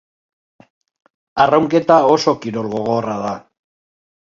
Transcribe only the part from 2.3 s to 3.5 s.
kirol gogorra da.